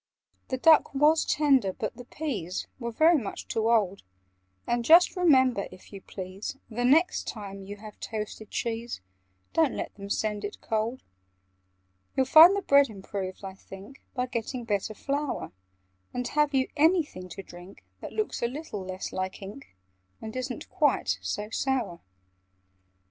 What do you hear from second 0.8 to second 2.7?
was tender, but the peas